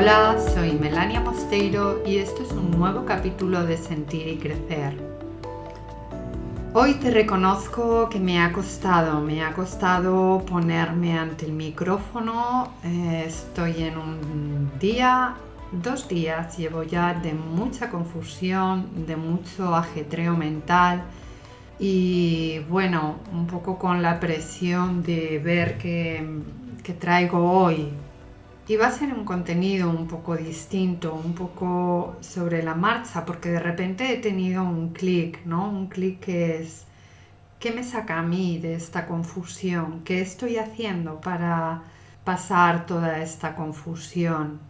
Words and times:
Hola, 0.00 0.38
soy 0.54 0.72
Melania 0.72 1.20
Mosteiro 1.20 2.02
y 2.06 2.16
esto 2.16 2.42
es 2.42 2.52
un 2.52 2.70
nuevo 2.70 3.04
capítulo 3.04 3.66
de 3.66 3.76
Sentir 3.76 4.28
y 4.28 4.38
Crecer. 4.38 4.94
Hoy 6.72 6.94
te 6.94 7.10
reconozco 7.10 8.08
que 8.08 8.18
me 8.18 8.40
ha 8.40 8.50
costado, 8.50 9.20
me 9.20 9.44
ha 9.44 9.52
costado 9.52 10.42
ponerme 10.46 11.18
ante 11.18 11.44
el 11.44 11.52
micrófono. 11.52 12.72
Eh, 12.82 13.24
estoy 13.26 13.82
en 13.82 13.98
un 13.98 14.70
día, 14.80 15.34
dos 15.70 16.08
días, 16.08 16.56
llevo 16.56 16.82
ya 16.82 17.12
de 17.12 17.34
mucha 17.34 17.90
confusión, 17.90 19.06
de 19.06 19.16
mucho 19.16 19.74
ajetreo 19.74 20.34
mental 20.34 21.02
y 21.78 22.60
bueno, 22.70 23.16
un 23.34 23.46
poco 23.46 23.78
con 23.78 24.00
la 24.00 24.18
presión 24.18 25.02
de 25.02 25.38
ver 25.44 25.76
que, 25.76 26.26
que 26.82 26.94
traigo 26.94 27.52
hoy 27.52 27.92
y 28.70 28.76
va 28.76 28.86
a 28.86 28.92
ser 28.92 29.12
un 29.12 29.24
contenido 29.24 29.90
un 29.90 30.06
poco 30.06 30.36
distinto, 30.36 31.12
un 31.12 31.34
poco 31.34 32.18
sobre 32.20 32.62
la 32.62 32.76
marcha, 32.76 33.24
porque 33.24 33.48
de 33.48 33.58
repente 33.58 34.12
he 34.12 34.18
tenido 34.18 34.62
un 34.62 34.90
clic, 34.90 35.44
¿no? 35.44 35.68
Un 35.68 35.88
clic 35.88 36.20
que 36.20 36.62
es, 36.62 36.84
¿qué 37.58 37.72
me 37.72 37.82
saca 37.82 38.20
a 38.20 38.22
mí 38.22 38.60
de 38.60 38.74
esta 38.74 39.08
confusión? 39.08 40.02
¿Qué 40.04 40.20
estoy 40.20 40.58
haciendo 40.58 41.20
para 41.20 41.82
pasar 42.22 42.86
toda 42.86 43.20
esta 43.20 43.56
confusión? 43.56 44.60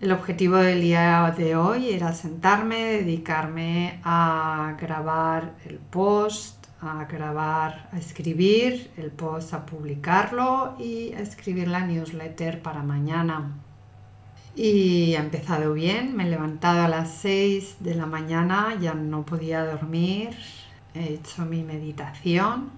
El 0.00 0.12
objetivo 0.12 0.58
del 0.58 0.80
día 0.80 1.34
de 1.36 1.56
hoy 1.56 1.90
era 1.90 2.12
sentarme, 2.12 2.84
dedicarme 3.02 3.98
a 4.04 4.76
grabar 4.80 5.54
el 5.64 5.78
post, 5.78 6.61
a 6.82 7.04
grabar, 7.04 7.88
a 7.92 7.98
escribir 7.98 8.90
el 8.96 9.10
post, 9.12 9.54
a 9.54 9.64
publicarlo 9.64 10.74
y 10.78 11.12
a 11.14 11.20
escribir 11.20 11.68
la 11.68 11.86
newsletter 11.86 12.60
para 12.60 12.82
mañana. 12.82 13.52
Y 14.56 15.14
ha 15.14 15.20
empezado 15.20 15.72
bien, 15.72 16.14
me 16.16 16.26
he 16.26 16.30
levantado 16.30 16.82
a 16.82 16.88
las 16.88 17.14
6 17.14 17.76
de 17.80 17.94
la 17.94 18.06
mañana, 18.06 18.76
ya 18.80 18.94
no 18.94 19.24
podía 19.24 19.64
dormir, 19.64 20.30
he 20.94 21.14
hecho 21.14 21.46
mi 21.46 21.62
meditación. 21.62 22.70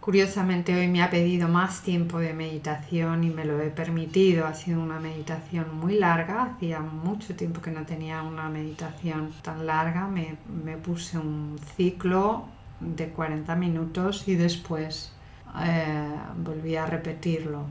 Curiosamente 0.00 0.74
hoy 0.74 0.88
me 0.88 1.00
ha 1.00 1.10
pedido 1.10 1.46
más 1.46 1.82
tiempo 1.82 2.18
de 2.18 2.32
meditación 2.32 3.22
y 3.22 3.30
me 3.30 3.44
lo 3.44 3.60
he 3.60 3.70
permitido. 3.70 4.46
Ha 4.46 4.54
sido 4.54 4.80
una 4.80 4.98
meditación 4.98 5.76
muy 5.76 5.96
larga, 5.96 6.42
hacía 6.42 6.80
mucho 6.80 7.36
tiempo 7.36 7.60
que 7.60 7.70
no 7.70 7.86
tenía 7.86 8.22
una 8.22 8.48
meditación 8.48 9.30
tan 9.42 9.64
larga. 9.64 10.08
Me, 10.08 10.38
me 10.64 10.76
puse 10.76 11.18
un 11.18 11.56
ciclo 11.76 12.48
de 12.82 13.08
40 13.08 13.54
minutos 13.56 14.26
y 14.26 14.34
después 14.34 15.12
eh, 15.60 16.08
volví 16.36 16.76
a 16.76 16.86
repetirlo. 16.86 17.64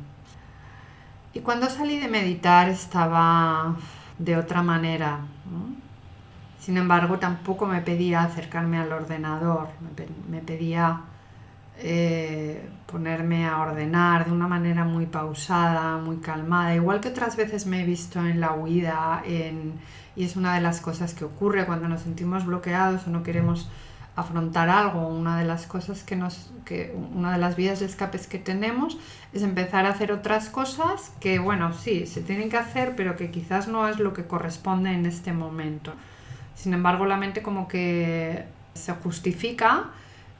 Y 1.33 1.39
cuando 1.39 1.69
salí 1.69 1.99
de 1.99 2.07
meditar 2.07 2.69
estaba 2.69 3.75
de 4.17 4.37
otra 4.37 4.61
manera. 4.61 5.19
Sin 6.59 6.77
embargo, 6.77 7.17
tampoco 7.17 7.65
me 7.65 7.81
pedía 7.81 8.21
acercarme 8.21 8.77
al 8.77 8.91
ordenador, 8.91 9.69
me, 10.29 10.41
pedía 10.41 11.01
eh, 11.79 12.69
ponerme 12.85 13.47
a 13.47 13.59
ordenar 13.61 14.25
de 14.25 14.31
una 14.31 14.47
manera 14.47 14.83
muy 14.83 15.07
pausada, 15.07 15.97
muy 15.97 16.17
calmada, 16.17 16.75
igual 16.75 16.99
que 16.99 17.09
otras 17.09 17.35
veces 17.35 17.65
me 17.65 17.81
he 17.81 17.85
visto 17.85 18.19
en 18.19 18.39
la 18.39 18.53
huida, 18.53 19.23
y 20.15 20.23
es 20.23 20.35
una 20.35 20.53
de 20.53 20.61
las 20.61 20.81
cosas 20.81 21.15
que 21.15 21.25
ocurre 21.25 21.65
cuando 21.65 21.87
nos 21.87 22.01
sentimos 22.01 22.45
bloqueados 22.45 23.07
o 23.07 23.09
no 23.09 23.23
queremos 23.23 23.67
afrontar 24.15 24.69
algo, 24.69 25.07
una 25.07 25.37
de 25.39 25.45
las 25.45 25.65
cosas 25.65 26.03
que 26.03 26.15
nos, 26.15 26.51
que 26.65 26.93
una 27.13 27.31
de 27.31 27.37
las 27.37 27.55
vías 27.55 27.79
de 27.79 27.85
escapes 27.85 28.27
que 28.27 28.39
tenemos 28.39 28.97
es 29.31 29.41
empezar 29.41 29.85
a 29.85 29.89
hacer 29.89 30.11
otras 30.11 30.49
cosas 30.49 31.11
que, 31.21 31.39
bueno, 31.39 31.73
sí, 31.73 32.05
se 32.05 32.21
tienen 32.21 32.49
que 32.49 32.57
hacer, 32.57 32.95
pero 32.95 33.15
que 33.15 33.31
quizás 33.31 33.67
no 33.67 33.87
es 33.87 33.99
lo 33.99 34.13
que 34.13 34.25
corresponde 34.25 34.91
en 34.91 35.05
este 35.05 35.31
momento. 35.31 35.93
Sin 36.55 36.73
embargo, 36.73 37.05
la 37.05 37.17
mente 37.17 37.41
como 37.41 37.67
que 37.67 38.45
se 38.73 38.93
justifica 38.93 39.85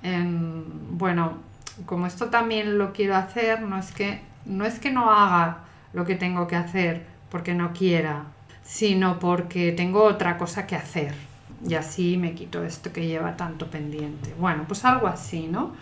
en, 0.04 0.98
bueno, 0.98 1.38
como 1.86 2.08
esto 2.08 2.28
también 2.28 2.78
lo 2.78 2.92
quiero 2.92 3.16
hacer, 3.16 3.62
no 3.62 3.78
es 3.78 3.92
que 3.92 4.22
no, 4.46 4.66
es 4.66 4.80
que 4.80 4.92
no 4.92 5.12
haga 5.12 5.60
lo 5.94 6.06
que 6.06 6.16
tengo 6.16 6.48
que 6.48 6.58
hacer 6.58 7.06
porque 7.30 7.54
no 7.54 7.72
quiera, 7.72 8.24
sino 8.64 9.20
porque 9.20 9.72
tengo 9.72 10.04
otra 10.04 10.38
cosa 10.38 10.68
que 10.68 10.76
hacer 10.76 11.31
y 11.68 11.76
así 11.76 12.18
me 12.18 12.34
quito 12.34 12.64
esto 12.64 12.92
que 12.92 13.08
lleva 13.08 13.38
tanto 13.38 13.70
pendiente. 13.70 14.34
Bueno, 14.40 14.66
pues 14.68 14.84
algo 14.86 15.08
así, 15.08 15.48
¿no? 15.48 15.74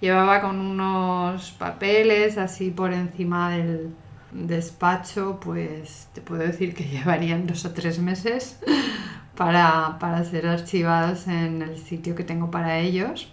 Llevaba 0.00 0.40
con 0.40 0.58
unos 0.58 1.50
papeles 1.52 2.38
así 2.38 2.70
por 2.70 2.92
encima 2.92 3.50
del 3.50 3.94
despacho, 4.32 5.38
pues 5.40 6.08
te 6.12 6.20
puedo 6.20 6.42
decir 6.42 6.74
que 6.74 6.84
llevarían 6.88 7.46
dos 7.46 7.64
o 7.64 7.72
tres 7.72 7.98
meses 7.98 8.58
para, 9.36 9.98
para 9.98 10.24
ser 10.24 10.46
archivados 10.46 11.26
en 11.28 11.62
el 11.62 11.78
sitio 11.78 12.14
que 12.14 12.24
tengo 12.24 12.50
para 12.50 12.78
ellos, 12.78 13.32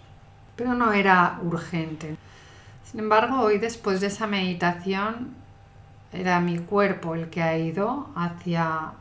pero 0.55 0.73
no 0.73 0.93
era 0.93 1.39
urgente. 1.43 2.15
Sin 2.83 2.99
embargo, 2.99 3.41
hoy 3.41 3.57
después 3.57 4.01
de 4.01 4.07
esa 4.07 4.27
meditación 4.27 5.29
era 6.11 6.39
mi 6.41 6.59
cuerpo 6.59 7.15
el 7.15 7.29
que 7.29 7.41
ha 7.41 7.57
ido 7.57 8.09
hacia, 8.15 8.91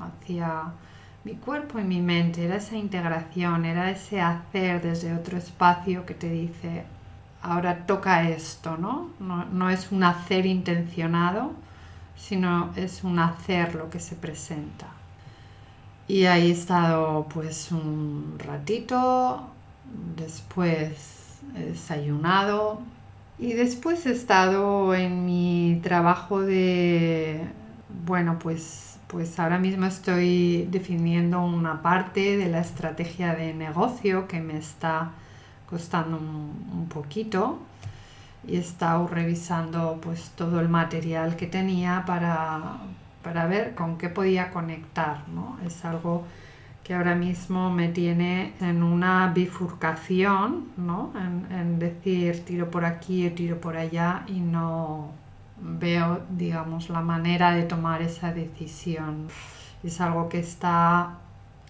hacia 0.00 0.72
mi 1.26 1.34
cuerpo 1.34 1.80
y 1.80 1.82
mi 1.82 2.00
mente, 2.00 2.44
era 2.44 2.54
esa 2.54 2.76
integración, 2.76 3.64
era 3.64 3.90
ese 3.90 4.20
hacer 4.20 4.80
desde 4.80 5.12
otro 5.12 5.36
espacio 5.36 6.06
que 6.06 6.14
te 6.14 6.30
dice, 6.30 6.84
ahora 7.42 7.84
toca 7.84 8.28
esto, 8.28 8.76
¿no? 8.76 9.10
No, 9.18 9.68
es 9.68 9.90
un 9.90 10.04
hacer 10.04 10.46
intencionado, 10.46 11.50
sino 12.16 12.70
es 12.76 13.02
un 13.02 13.18
hacer 13.18 13.74
lo 13.74 13.90
que 13.90 13.98
se 13.98 14.14
presenta. 14.14 14.86
Y 16.06 16.26
ahí 16.26 16.50
he 16.50 16.52
estado 16.52 17.26
pues 17.34 17.72
un 17.72 18.36
ratito, 18.38 19.48
después 20.16 21.40
he 21.56 21.64
desayunado 21.64 22.80
y 23.36 23.54
después 23.54 24.06
he 24.06 24.12
estado 24.12 24.94
en 24.94 25.26
mi 25.26 25.80
trabajo 25.82 26.40
de, 26.40 27.40
bueno, 28.06 28.38
pues 28.38 28.95
pues 29.08 29.38
ahora 29.38 29.58
mismo 29.58 29.86
estoy 29.86 30.66
definiendo 30.70 31.40
una 31.40 31.82
parte 31.82 32.36
de 32.36 32.48
la 32.48 32.60
estrategia 32.60 33.34
de 33.34 33.54
negocio 33.54 34.26
que 34.26 34.40
me 34.40 34.58
está 34.58 35.12
costando 35.70 36.18
un, 36.18 36.88
poquito 36.88 37.58
y 38.46 38.56
he 38.56 38.58
estado 38.60 39.06
revisando 39.08 40.00
pues 40.02 40.30
todo 40.36 40.60
el 40.60 40.68
material 40.68 41.36
que 41.36 41.46
tenía 41.46 42.04
para, 42.06 42.78
ver 43.48 43.74
con 43.74 43.98
qué 43.98 44.08
podía 44.08 44.50
conectar. 44.50 45.22
Es 45.64 45.84
algo 45.84 46.24
que 46.84 46.94
ahora 46.94 47.14
mismo 47.14 47.70
me 47.70 47.88
tiene 47.88 48.54
en 48.60 48.82
una 48.82 49.32
bifurcación, 49.32 50.66
en, 50.78 51.56
en 51.56 51.78
decir 51.78 52.44
tiro 52.44 52.70
por 52.70 52.84
aquí 52.84 53.28
tiro 53.30 53.60
por 53.60 53.76
allá 53.76 54.22
y 54.28 54.40
no, 54.40 55.10
veo, 55.60 56.20
digamos, 56.30 56.88
la 56.90 57.00
manera 57.00 57.52
de 57.52 57.62
tomar 57.62 58.02
esa 58.02 58.32
decisión. 58.32 59.28
Es 59.82 60.00
algo 60.00 60.28
que 60.28 60.38
está, 60.38 61.18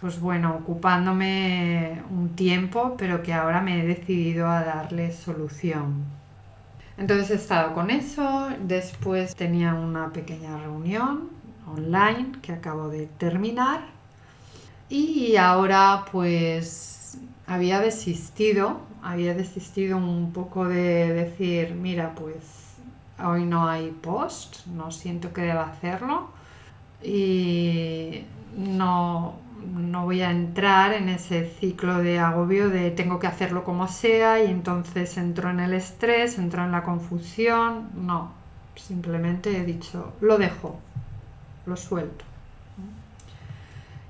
pues 0.01 0.21
bueno, 0.21 0.57
ocupándome 0.57 2.03
un 2.11 2.31
tiempo, 2.31 2.97
pero 2.99 3.23
que 3.23 3.33
ahora 3.33 3.61
me 3.61 3.81
he 3.81 3.87
decidido 3.87 4.49
a 4.49 4.63
darle 4.65 5.13
solución. 5.13 6.05
Entonces 6.99 7.31
he 7.31 7.35
estado 7.35 7.75
con 7.75 7.91
eso, 7.91 8.49
después 8.61 9.37
tenía 9.37 9.75
una 9.75 10.13
pequeña 10.13 10.57
reunión 10.57 11.29
online 11.67 12.33
que 12.41 12.53
acabo 12.53 12.89
de 12.89 13.07
terminar 13.07 13.81
y 14.89 15.37
ahora 15.37 16.05
pues 16.11 17.19
había 17.47 17.81
desistido, 17.81 18.81
había 19.03 19.35
desistido 19.35 19.99
un 19.99 20.33
poco 20.33 20.67
de 20.67 21.13
decir, 21.13 21.75
mira, 21.75 22.15
pues 22.15 22.66
hoy 23.25 23.45
no 23.45 23.69
hay 23.69 23.91
post, 23.91 24.67
no 24.67 24.91
siento 24.91 25.33
que 25.33 25.43
deba 25.43 25.65
hacerlo 25.65 26.29
y 27.03 28.25
no, 28.57 29.35
no 29.75 30.05
voy 30.05 30.23
a 30.23 30.31
entrar 30.31 30.93
en 30.93 31.09
ese 31.09 31.49
ciclo 31.49 31.99
de 31.99 32.19
agobio 32.19 32.69
de 32.69 32.91
tengo 32.91 33.19
que 33.19 33.27
hacerlo 33.27 33.65
como 33.65 33.89
sea 33.89 34.43
y 34.43 34.51
entonces 34.51 35.17
entro 35.17 35.51
en 35.51 35.61
el 35.61 35.75
estrés, 35.75 36.39
entro 36.39 36.65
en 36.65 36.73
la 36.73 36.83
confusión. 36.83 37.91
No, 37.95 38.33
simplemente 38.75 39.57
he 39.57 39.65
dicho, 39.65 40.13
lo 40.21 40.39
dejo, 40.39 40.79
lo 41.67 41.77
suelto. 41.77 42.25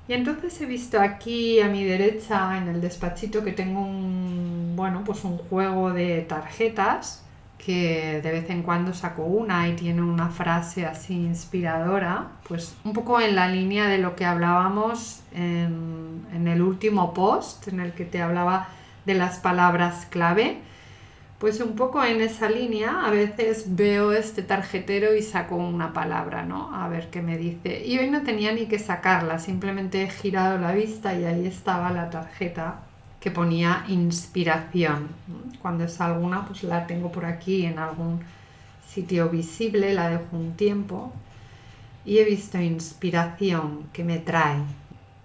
Y 0.08 0.12
entonces 0.12 0.60
he 0.60 0.66
visto 0.66 1.00
aquí 1.00 1.60
a 1.60 1.68
mi 1.68 1.82
derecha 1.82 2.56
en 2.58 2.68
el 2.68 2.80
despachito 2.80 3.42
que 3.42 3.52
tengo 3.52 3.80
un, 3.80 4.74
bueno, 4.76 5.02
pues 5.04 5.24
un 5.24 5.36
juego 5.36 5.92
de 5.92 6.22
tarjetas 6.22 7.25
que 7.58 8.20
de 8.22 8.32
vez 8.32 8.50
en 8.50 8.62
cuando 8.62 8.94
saco 8.94 9.22
una 9.22 9.68
y 9.68 9.74
tiene 9.74 10.02
una 10.02 10.28
frase 10.28 10.86
así 10.86 11.14
inspiradora, 11.14 12.28
pues 12.48 12.76
un 12.84 12.92
poco 12.92 13.20
en 13.20 13.34
la 13.34 13.48
línea 13.48 13.86
de 13.88 13.98
lo 13.98 14.14
que 14.14 14.24
hablábamos 14.24 15.22
en, 15.32 16.46
el 16.46 16.62
último 16.62 17.12
post, 17.12 17.68
en 17.68 17.80
el 17.80 17.92
que 17.92 18.04
te 18.04 18.22
hablaba 18.22 18.68
de 19.04 19.14
las 19.14 19.38
palabras 19.38 20.06
clave, 20.10 20.58
Pues 21.38 21.60
un 21.60 21.76
poco 21.76 22.02
en 22.02 22.22
esa 22.22 22.48
línea, 22.48 23.04
a 23.04 23.10
veces 23.10 23.76
veo 23.76 24.12
este 24.12 24.42
tarjetero 24.42 25.14
y 25.14 25.22
saco 25.22 25.56
una 25.56 25.92
palabra, 25.92 26.44
¿no? 26.44 26.74
A 26.74 26.88
ver 26.88 27.10
qué 27.10 27.20
me 27.20 27.36
dice. 27.36 27.84
Y 27.84 27.98
hoy 27.98 28.08
no 28.10 28.22
tenía 28.22 28.52
ni 28.52 28.66
que 28.66 28.78
sacarla, 28.78 29.38
simplemente 29.38 30.02
he 30.02 30.10
girado 30.10 30.58
la 30.58 30.72
vista 30.72 31.14
y 31.14 31.24
ahí 31.24 31.46
estaba 31.46 31.90
la 31.92 32.08
tarjeta 32.10 32.85
que 33.26 33.32
ponía 33.32 33.84
inspiración. 33.88 35.08
Cuando 35.60 35.82
es 35.82 36.00
alguna, 36.00 36.46
pues 36.46 36.62
la 36.62 36.86
tengo 36.86 37.10
por 37.10 37.24
aquí 37.24 37.66
en 37.66 37.80
algún 37.80 38.20
sitio 38.86 39.28
visible, 39.30 39.92
la 39.94 40.08
dejo 40.10 40.36
un 40.36 40.52
tiempo 40.54 41.12
y 42.04 42.18
he 42.18 42.24
visto 42.24 42.60
inspiración 42.60 43.88
que 43.92 44.04
me 44.04 44.20
trae. 44.20 44.58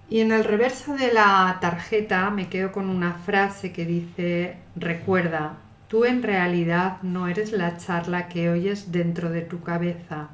Y 0.10 0.22
en 0.22 0.32
el 0.32 0.44
reverso 0.44 0.96
de 0.96 1.14
la 1.14 1.60
tarjeta 1.62 2.28
me 2.32 2.50
quedo 2.50 2.72
con 2.72 2.90
una 2.90 3.14
frase 3.14 3.72
que 3.72 3.86
dice, 3.86 4.58
recuerda, 4.76 5.58
Tú 5.88 6.06
en 6.06 6.24
realidad 6.24 7.04
no 7.04 7.28
eres 7.28 7.52
la 7.52 7.78
charla 7.78 8.30
que 8.30 8.50
oyes 8.50 8.92
dentro 8.92 9.30
de 9.30 9.42
tu 9.42 9.62
cabeza, 9.62 10.30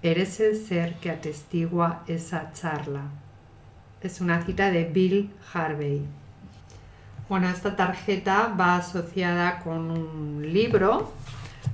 eres 0.00 0.38
el 0.38 0.54
ser 0.64 0.94
que 1.00 1.10
atestigua 1.10 2.04
esa 2.06 2.52
charla. 2.52 3.00
Es 4.00 4.20
una 4.20 4.44
cita 4.44 4.70
de 4.70 4.84
Bill 4.84 5.32
Harvey. 5.52 6.06
Bueno, 7.26 7.48
esta 7.48 7.74
tarjeta 7.74 8.48
va 8.48 8.76
asociada 8.76 9.60
con 9.60 9.90
un 9.90 10.52
libro. 10.52 11.10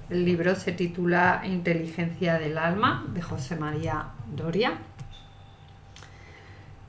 El 0.08 0.25
libro 0.25 0.55
se 0.55 0.70
titula 0.70 1.43
Inteligencia 1.44 2.38
del 2.38 2.56
Alma 2.56 3.05
de 3.12 3.20
José 3.20 3.56
María 3.56 4.11
Doria. 4.29 4.75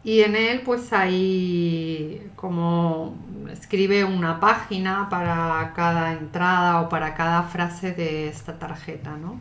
Y 0.03 0.21
en 0.21 0.35
él 0.35 0.61
pues 0.63 0.93
hay 0.93 2.29
como 2.35 3.15
escribe 3.51 4.03
una 4.03 4.39
página 4.39 5.09
para 5.09 5.73
cada 5.75 6.13
entrada 6.13 6.81
o 6.81 6.89
para 6.89 7.15
cada 7.15 7.41
frase 7.43 7.93
de 7.93 8.27
esta 8.27 8.59
tarjeta, 8.59 9.17
¿no? 9.17 9.39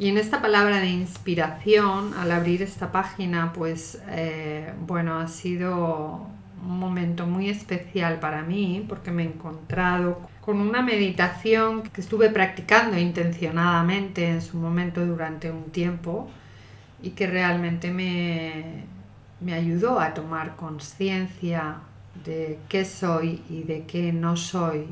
Y 0.00 0.08
en 0.08 0.18
esta 0.18 0.42
palabra 0.42 0.80
de 0.80 0.88
inspiración, 0.88 2.12
al 2.14 2.32
abrir 2.32 2.60
esta 2.60 2.90
página, 2.90 3.52
pues 3.52 4.02
eh, 4.08 4.74
bueno, 4.80 5.20
ha 5.20 5.28
sido 5.28 6.35
un 6.66 6.78
momento 6.78 7.26
muy 7.26 7.48
especial 7.48 8.18
para 8.20 8.42
mí 8.42 8.84
porque 8.88 9.10
me 9.10 9.22
he 9.22 9.26
encontrado 9.26 10.20
con 10.40 10.60
una 10.60 10.82
meditación 10.82 11.82
que 11.82 12.00
estuve 12.00 12.30
practicando 12.30 12.98
intencionadamente 12.98 14.28
en 14.28 14.42
su 14.42 14.58
momento 14.58 15.04
durante 15.06 15.50
un 15.50 15.70
tiempo 15.70 16.28
y 17.02 17.10
que 17.10 17.26
realmente 17.26 17.90
me, 17.90 18.84
me 19.40 19.54
ayudó 19.54 20.00
a 20.00 20.14
tomar 20.14 20.56
conciencia 20.56 21.76
de 22.24 22.58
qué 22.68 22.84
soy 22.84 23.42
y 23.48 23.62
de 23.62 23.84
qué 23.84 24.12
no 24.12 24.36
soy. 24.36 24.86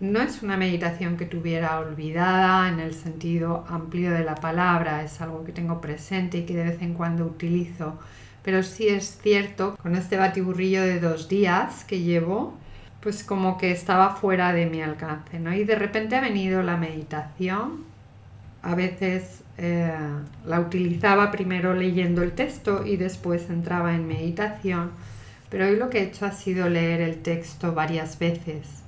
No 0.00 0.20
es 0.20 0.42
una 0.42 0.56
meditación 0.56 1.18
que 1.18 1.26
tuviera 1.26 1.78
olvidada 1.78 2.68
en 2.70 2.80
el 2.80 2.94
sentido 2.94 3.66
amplio 3.68 4.12
de 4.12 4.24
la 4.24 4.34
palabra, 4.34 5.02
es 5.02 5.20
algo 5.20 5.44
que 5.44 5.52
tengo 5.52 5.80
presente 5.80 6.38
y 6.38 6.46
que 6.46 6.56
de 6.56 6.64
vez 6.64 6.80
en 6.80 6.94
cuando 6.94 7.26
utilizo, 7.26 7.98
pero 8.42 8.62
sí 8.62 8.88
es 8.88 9.18
cierto, 9.22 9.76
con 9.82 9.96
este 9.96 10.16
batiburrillo 10.16 10.82
de 10.82 11.00
dos 11.00 11.28
días 11.28 11.84
que 11.84 12.00
llevo, 12.00 12.54
pues 13.00 13.24
como 13.24 13.58
que 13.58 13.72
estaba 13.72 14.14
fuera 14.14 14.52
de 14.52 14.66
mi 14.66 14.82
alcance, 14.82 15.38
¿no? 15.38 15.52
Y 15.54 15.64
de 15.64 15.74
repente 15.74 16.16
ha 16.16 16.20
venido 16.20 16.62
la 16.62 16.76
meditación, 16.76 17.84
a 18.62 18.74
veces 18.74 19.42
eh, 19.58 19.92
la 20.46 20.60
utilizaba 20.60 21.30
primero 21.30 21.74
leyendo 21.74 22.22
el 22.22 22.32
texto 22.32 22.84
y 22.84 22.96
después 22.96 23.48
entraba 23.50 23.94
en 23.94 24.06
meditación, 24.06 24.90
pero 25.48 25.66
hoy 25.66 25.76
lo 25.76 25.90
que 25.90 26.00
he 26.00 26.02
hecho 26.04 26.26
ha 26.26 26.32
sido 26.32 26.68
leer 26.68 27.00
el 27.00 27.22
texto 27.22 27.74
varias 27.74 28.18
veces. 28.18 28.82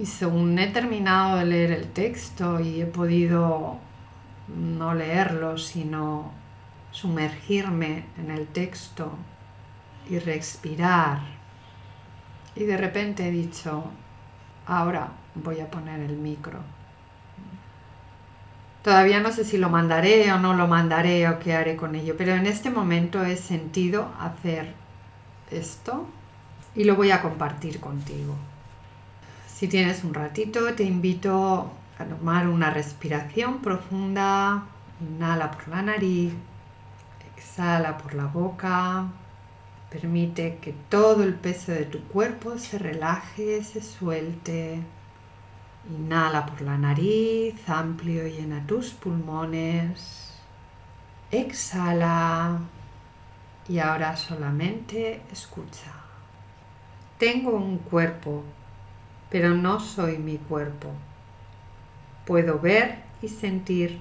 Y 0.00 0.06
según 0.06 0.58
he 0.58 0.68
terminado 0.68 1.38
de 1.38 1.46
leer 1.46 1.72
el 1.72 1.86
texto 1.88 2.60
y 2.60 2.82
he 2.82 2.86
podido 2.86 3.78
no 4.48 4.94
leerlo, 4.94 5.58
sino 5.58 6.32
sumergirme 6.90 8.04
en 8.18 8.30
el 8.30 8.46
texto 8.46 9.12
y 10.08 10.18
respirar, 10.18 11.20
y 12.56 12.64
de 12.64 12.76
repente 12.76 13.28
he 13.28 13.30
dicho, 13.30 13.84
ahora 14.66 15.12
voy 15.34 15.60
a 15.60 15.70
poner 15.70 16.00
el 16.00 16.16
micro. 16.16 16.58
Todavía 18.82 19.20
no 19.20 19.30
sé 19.30 19.44
si 19.44 19.58
lo 19.58 19.68
mandaré 19.68 20.32
o 20.32 20.38
no 20.38 20.54
lo 20.54 20.66
mandaré 20.66 21.28
o 21.28 21.38
qué 21.38 21.54
haré 21.54 21.76
con 21.76 21.94
ello, 21.94 22.14
pero 22.16 22.32
en 22.32 22.46
este 22.46 22.70
momento 22.70 23.24
he 23.24 23.36
sentido 23.36 24.10
hacer 24.18 24.74
esto 25.50 26.08
y 26.74 26.84
lo 26.84 26.96
voy 26.96 27.10
a 27.10 27.20
compartir 27.20 27.78
contigo. 27.78 28.34
Si 29.46 29.68
tienes 29.68 30.02
un 30.02 30.14
ratito, 30.14 30.72
te 30.74 30.84
invito 30.84 31.70
a 31.98 32.04
tomar 32.04 32.48
una 32.48 32.70
respiración 32.70 33.60
profunda. 33.60 34.64
Inhala 35.00 35.50
por 35.50 35.68
la 35.68 35.82
nariz, 35.82 36.32
exhala 37.40 37.96
por 37.96 38.12
la 38.14 38.26
boca. 38.26 39.06
Permite 39.88 40.58
que 40.60 40.72
todo 40.90 41.24
el 41.24 41.34
peso 41.34 41.72
de 41.72 41.86
tu 41.86 42.00
cuerpo 42.04 42.58
se 42.58 42.78
relaje, 42.78 43.64
se 43.64 43.80
suelte. 43.80 44.82
Inhala 45.90 46.44
por 46.44 46.60
la 46.60 46.76
nariz, 46.76 47.54
amplio, 47.66 48.28
llena 48.28 48.66
tus 48.66 48.90
pulmones. 48.90 50.34
Exhala 51.30 52.60
y 53.68 53.78
ahora 53.78 54.16
solamente 54.16 55.22
escucha. 55.32 55.92
Tengo 57.18 57.52
un 57.52 57.78
cuerpo, 57.78 58.44
pero 59.30 59.54
no 59.54 59.80
soy 59.80 60.18
mi 60.18 60.36
cuerpo. 60.36 60.88
Puedo 62.26 62.58
ver 62.58 63.02
y 63.22 63.28
sentir, 63.28 64.00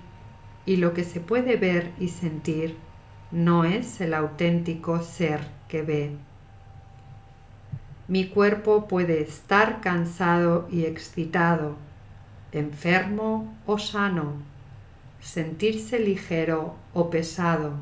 y 0.66 0.76
lo 0.76 0.94
que 0.94 1.04
se 1.04 1.20
puede 1.20 1.56
ver 1.56 1.94
y 2.00 2.10
sentir 2.10 2.89
no 3.32 3.64
es 3.64 4.02
el 4.02 4.14
auténtico 4.14 5.02
ser 5.02 5.42
que 5.68 5.82
ve. 5.82 6.12
Mi 8.08 8.28
cuerpo 8.28 8.88
puede 8.88 9.22
estar 9.22 9.82
cansado 9.82 10.68
y 10.72 10.86
excitado, 10.86 11.76
enfermo 12.52 13.54
o 13.68 13.78
sano, 13.78 14.34
sentirse 15.22 16.00
ligero 16.00 16.76
o 16.94 17.10
pesado 17.10 17.74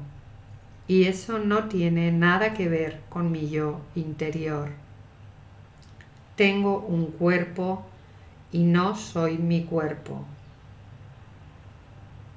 y 0.87 1.05
eso 1.05 1.39
no 1.39 1.65
tiene 1.65 2.11
nada 2.11 2.53
que 2.53 2.69
ver 2.69 3.01
con 3.09 3.31
mi 3.31 3.49
yo 3.49 3.81
interior. 3.95 4.69
Tengo 6.35 6.79
un 6.79 7.07
cuerpo 7.07 7.85
y 8.51 8.63
no 8.63 8.95
soy 8.95 9.37
mi 9.37 9.63
cuerpo. 9.63 10.23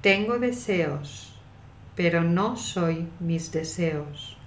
Tengo 0.01 0.39
deseos, 0.39 1.30
pero 1.95 2.23
no 2.23 2.55
soy 2.55 3.07
mis 3.19 3.51
deseos. 3.51 4.37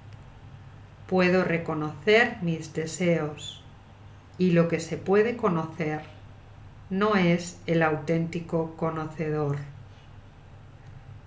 Puedo 1.06 1.44
reconocer 1.44 2.38
mis 2.42 2.72
deseos 2.72 3.62
y 4.38 4.52
lo 4.52 4.68
que 4.68 4.80
se 4.80 4.96
puede 4.96 5.36
conocer 5.36 6.02
no 6.90 7.16
es 7.16 7.60
el 7.66 7.82
auténtico 7.82 8.74
conocedor. 8.76 9.58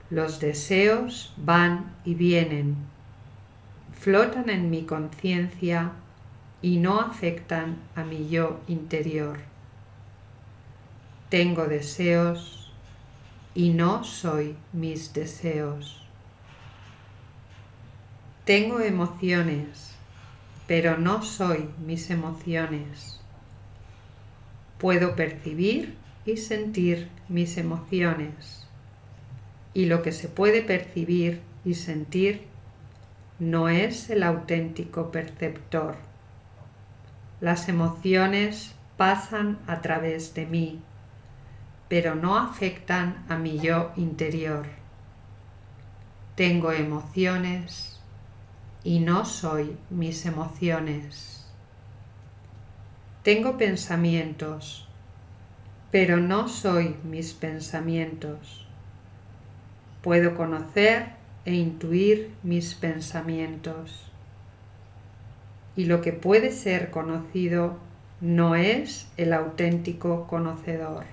Los 0.10 0.40
deseos 0.40 1.34
van 1.38 1.94
y 2.06 2.16
vienen, 2.16 2.78
flotan 3.94 4.50
en 4.50 4.70
mi 4.70 4.84
conciencia 4.84 5.92
y 6.62 6.78
no 6.78 7.00
afectan 7.00 7.78
a 7.96 8.04
mi 8.04 8.30
yo 8.30 8.60
interior. 8.68 9.38
Tengo 11.30 11.66
deseos 11.66 12.72
y 13.54 13.72
no 13.72 14.04
soy 14.04 14.56
mis 14.72 15.14
deseos. 15.14 16.07
Tengo 18.48 18.80
emociones, 18.80 19.92
pero 20.68 20.98
no 20.98 21.22
soy 21.22 21.70
mis 21.86 22.10
emociones. 22.10 23.20
Puedo 24.78 25.18
percibir 25.18 25.98
y 26.26 26.38
sentir 26.38 27.10
mis 27.28 27.58
emociones 27.58 28.66
y 29.74 29.88
lo 29.88 30.02
que 30.02 30.14
se 30.14 30.30
puede 30.30 30.62
percibir 30.62 31.42
y 31.66 31.74
sentir 31.74 32.44
no 33.38 33.68
es 33.68 34.10
el 34.10 34.24
auténtico 34.24 35.12
perceptor. 35.12 35.98
Las 37.42 37.68
emociones 37.68 38.76
pasan 38.96 39.60
a 39.68 39.82
través 39.82 40.34
de 40.36 40.46
mí, 40.46 40.80
pero 41.90 42.16
no 42.16 42.38
afectan 42.38 43.26
a 43.28 43.36
mi 43.36 43.60
yo 43.60 43.92
interior. 43.98 44.68
Tengo 46.38 46.72
emociones 46.72 47.97
y 48.84 49.00
no 49.00 49.26
soy 49.26 49.76
mis 49.90 50.26
emociones. 50.26 51.46
Tengo 53.24 53.58
pensamientos, 53.58 54.88
pero 55.92 56.18
no 56.18 56.48
soy 56.48 56.96
mis 57.04 57.34
pensamientos. 57.34 58.66
Puedo 60.02 60.36
conocer 60.36 61.10
e 61.46 61.54
intuir 61.54 62.32
mis 62.44 62.76
pensamientos. 62.76 64.06
Y 65.76 65.86
lo 65.86 66.02
que 66.02 66.14
puede 66.14 66.52
ser 66.52 66.90
conocido 66.90 67.78
no 68.22 68.56
es 68.56 69.08
el 69.18 69.34
auténtico 69.34 70.28
conocedor. 70.28 71.06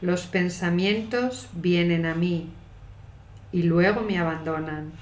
Los 0.00 0.26
pensamientos 0.26 1.48
vienen 1.54 2.06
a 2.06 2.14
mí 2.14 2.50
y 3.52 3.62
luego 3.62 4.02
me 4.02 4.18
abandonan 4.18 4.92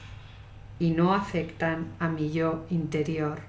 y 0.80 0.90
no 0.90 1.14
afectan 1.14 1.86
a 2.00 2.08
mi 2.08 2.32
yo 2.32 2.64
interior. 2.70 3.40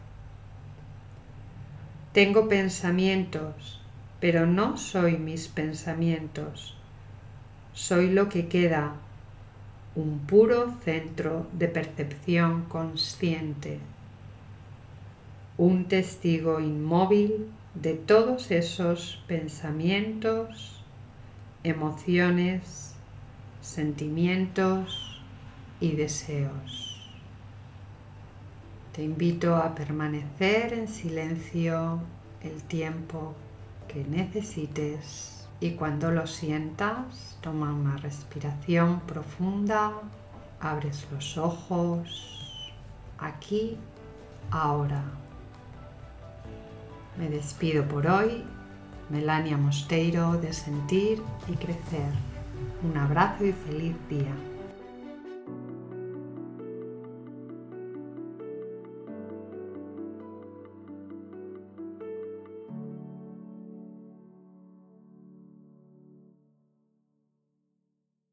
Tengo 2.13 2.49
pensamientos, 2.49 3.79
pero 4.19 4.45
no 4.45 4.77
soy 4.77 5.17
mis 5.17 5.47
pensamientos. 5.47 6.75
Soy 7.73 8.11
lo 8.11 8.27
que 8.27 8.49
queda, 8.49 8.95
un 9.95 10.19
puro 10.19 10.75
centro 10.83 11.47
de 11.53 11.69
percepción 11.69 12.65
consciente, 12.65 13.79
un 15.57 15.85
testigo 15.85 16.59
inmóvil 16.59 17.47
de 17.75 17.93
todos 17.93 18.51
esos 18.51 19.23
pensamientos, 19.27 20.83
emociones, 21.63 22.93
sentimientos 23.61 25.21
y 25.79 25.93
deseos. 25.93 26.90
Te 28.93 29.03
invito 29.03 29.55
a 29.55 29.73
permanecer 29.73 30.73
en 30.73 30.89
silencio 30.89 32.01
el 32.41 32.61
tiempo 32.63 33.33
que 33.87 34.03
necesites 34.03 35.47
y 35.61 35.71
cuando 35.71 36.11
lo 36.11 36.27
sientas 36.27 37.37
toma 37.39 37.73
una 37.73 37.95
respiración 37.97 38.99
profunda, 39.01 39.93
abres 40.59 41.07
los 41.09 41.37
ojos, 41.37 42.73
aquí, 43.17 43.77
ahora. 44.49 45.03
Me 47.17 47.29
despido 47.29 47.87
por 47.87 48.07
hoy 48.07 48.43
Melania 49.09 49.55
Mosteiro 49.55 50.33
de 50.33 50.51
Sentir 50.51 51.21
y 51.47 51.53
Crecer. 51.53 52.11
Un 52.83 52.97
abrazo 52.97 53.45
y 53.45 53.53
feliz 53.53 53.95
día. 54.09 54.50